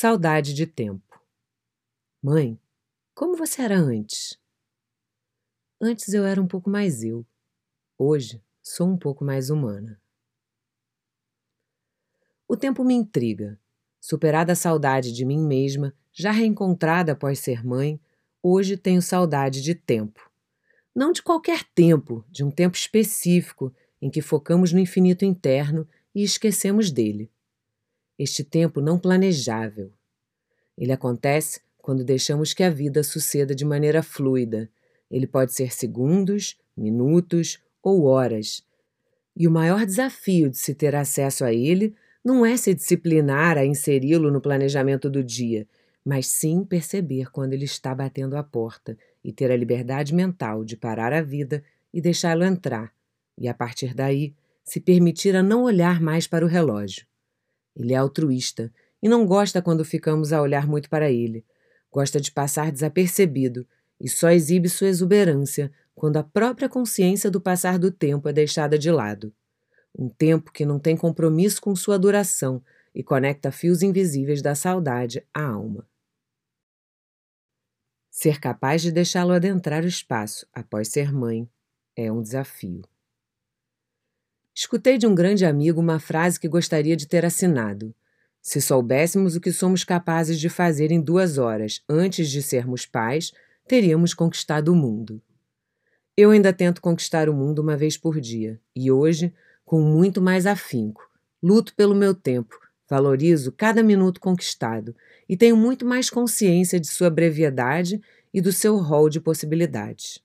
[0.00, 1.20] Saudade de tempo.
[2.22, 2.56] Mãe,
[3.16, 4.38] como você era antes?
[5.80, 7.26] Antes eu era um pouco mais eu.
[7.98, 10.00] Hoje sou um pouco mais humana.
[12.46, 13.58] O tempo me intriga.
[14.00, 18.00] Superada a saudade de mim mesma, já reencontrada após ser mãe,
[18.40, 20.30] hoje tenho saudade de tempo.
[20.94, 26.22] Não de qualquer tempo, de um tempo específico em que focamos no infinito interno e
[26.22, 27.28] esquecemos dele
[28.18, 29.92] este tempo não planejável.
[30.76, 34.68] Ele acontece quando deixamos que a vida suceda de maneira fluida.
[35.10, 38.62] Ele pode ser segundos, minutos ou horas.
[39.36, 41.94] E o maior desafio de se ter acesso a ele
[42.24, 45.66] não é se disciplinar a inseri-lo no planejamento do dia,
[46.04, 50.76] mas sim perceber quando ele está batendo a porta e ter a liberdade mental de
[50.76, 52.92] parar a vida e deixá-lo entrar,
[53.36, 57.06] e a partir daí se permitir a não olhar mais para o relógio.
[57.78, 61.44] Ele é altruísta e não gosta quando ficamos a olhar muito para ele.
[61.90, 63.66] Gosta de passar desapercebido
[64.00, 68.78] e só exibe sua exuberância quando a própria consciência do passar do tempo é deixada
[68.78, 69.32] de lado.
[69.96, 72.62] Um tempo que não tem compromisso com sua duração
[72.94, 75.86] e conecta fios invisíveis da saudade à alma.
[78.10, 81.48] Ser capaz de deixá-lo adentrar o espaço após ser mãe
[81.96, 82.82] é um desafio.
[84.60, 87.94] Escutei de um grande amigo uma frase que gostaria de ter assinado.
[88.42, 93.32] Se soubéssemos o que somos capazes de fazer em duas horas antes de sermos pais,
[93.68, 95.22] teríamos conquistado o mundo.
[96.16, 99.32] Eu ainda tento conquistar o mundo uma vez por dia, e hoje,
[99.64, 101.08] com muito mais afinco.
[101.40, 102.58] Luto pelo meu tempo,
[102.90, 104.92] valorizo cada minuto conquistado
[105.28, 108.02] e tenho muito mais consciência de sua brevidade
[108.34, 110.20] e do seu rol de possibilidades.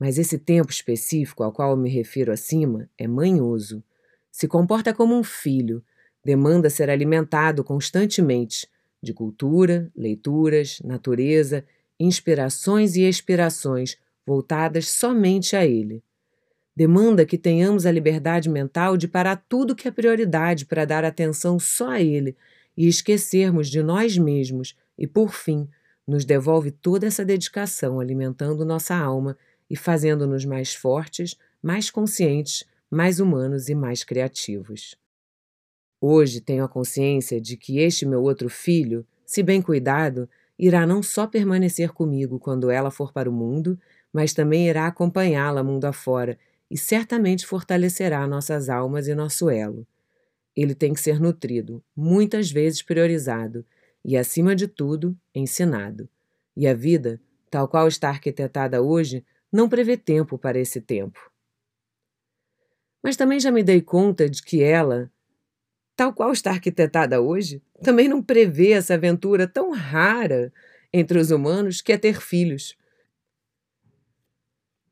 [0.00, 3.84] Mas esse tempo específico ao qual me refiro acima é manhoso.
[4.32, 5.84] Se comporta como um filho,
[6.24, 8.66] demanda ser alimentado constantemente
[9.02, 11.64] de cultura, leituras, natureza,
[11.98, 16.02] inspirações e expirações voltadas somente a ele.
[16.74, 21.58] Demanda que tenhamos a liberdade mental de parar tudo que é prioridade para dar atenção
[21.58, 22.34] só a ele
[22.74, 25.68] e esquecermos de nós mesmos e, por fim,
[26.06, 29.36] nos devolve toda essa dedicação alimentando nossa alma
[29.70, 34.96] e fazendo-nos mais fortes, mais conscientes, mais humanos e mais criativos.
[36.00, 41.02] Hoje tenho a consciência de que este meu outro filho, se bem cuidado, irá não
[41.02, 43.78] só permanecer comigo quando ela for para o mundo,
[44.12, 46.36] mas também irá acompanhá-la mundo afora
[46.70, 49.86] e certamente fortalecerá nossas almas e nosso elo.
[50.56, 53.64] Ele tem que ser nutrido, muitas vezes priorizado
[54.04, 56.08] e, acima de tudo, ensinado.
[56.56, 57.20] E a vida,
[57.50, 61.30] tal qual está arquitetada hoje, não prevê tempo para esse tempo.
[63.02, 65.10] Mas também já me dei conta de que ela,
[65.96, 70.52] tal qual está arquitetada hoje, também não prevê essa aventura tão rara
[70.92, 72.76] entre os humanos que é ter filhos.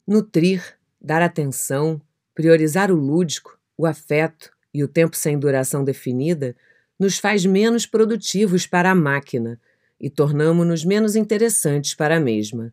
[0.07, 2.01] Nutrir, dar atenção,
[2.35, 6.57] priorizar o lúdico, o afeto e o tempo sem duração definida
[6.99, 9.61] nos faz menos produtivos para a máquina
[10.01, 12.73] e tornamo-nos menos interessantes para a mesma.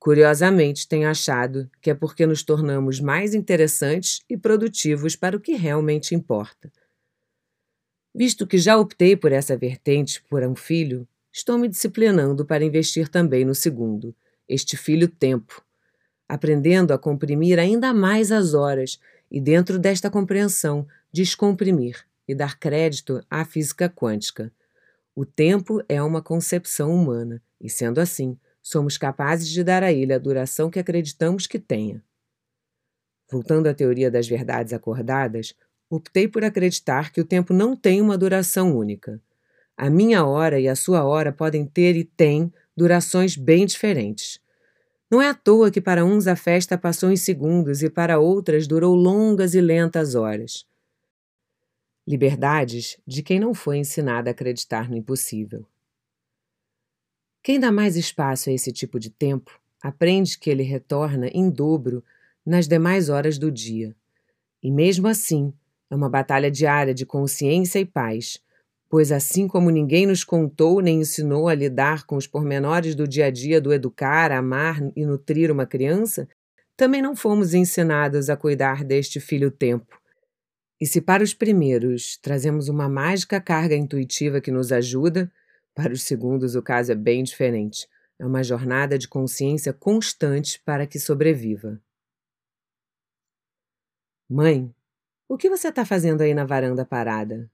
[0.00, 5.52] Curiosamente, tenho achado que é porque nos tornamos mais interessantes e produtivos para o que
[5.52, 6.72] realmente importa.
[8.14, 13.08] Visto que já optei por essa vertente por um filho, estou me disciplinando para investir
[13.08, 14.16] também no segundo,
[14.48, 15.62] este filho tempo,
[16.26, 18.98] aprendendo a comprimir ainda mais as horas
[19.30, 24.50] e, dentro desta compreensão, descomprimir e dar crédito à física quântica.
[25.14, 30.12] O tempo é uma concepção humana, e sendo assim, somos capazes de dar a ele
[30.12, 32.02] a duração que acreditamos que tenha.
[33.30, 35.54] Voltando à teoria das verdades acordadas,
[35.88, 39.20] optei por acreditar que o tempo não tem uma duração única.
[39.76, 44.40] A minha hora e a sua hora podem ter e têm durações bem diferentes.
[45.10, 48.66] Não é à toa que para uns a festa passou em segundos e para outras
[48.66, 50.66] durou longas e lentas horas.
[52.06, 55.66] Liberdades de quem não foi ensinado a acreditar no impossível.
[57.42, 62.04] Quem dá mais espaço a esse tipo de tempo aprende que ele retorna em dobro
[62.44, 63.96] nas demais horas do dia.
[64.62, 65.52] E mesmo assim,
[65.90, 68.38] é uma batalha diária de consciência e paz,
[68.90, 73.26] pois assim como ninguém nos contou nem ensinou a lidar com os pormenores do dia
[73.26, 76.28] a dia do educar, amar e nutrir uma criança,
[76.76, 79.98] também não fomos ensinados a cuidar deste filho tempo.
[80.78, 85.30] E se para os primeiros trazemos uma mágica carga intuitiva que nos ajuda,
[85.82, 87.88] para os segundos, o caso é bem diferente.
[88.18, 91.80] É uma jornada de consciência constante para que sobreviva.
[94.28, 94.74] Mãe,
[95.26, 97.50] o que você está fazendo aí na varanda parada?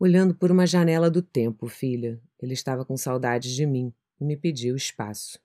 [0.00, 2.18] Olhando por uma janela do tempo, filha.
[2.40, 5.38] Ele estava com saudades de mim e me pediu espaço.